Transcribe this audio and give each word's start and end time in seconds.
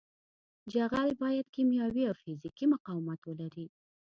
جغل 0.73 1.09
باید 1.21 1.47
کیمیاوي 1.55 2.03
او 2.09 2.15
فزیکي 2.21 2.65
مقاومت 2.73 3.19
ولري 3.25 3.65